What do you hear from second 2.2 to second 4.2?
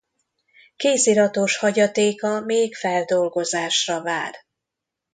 még feldolgozásra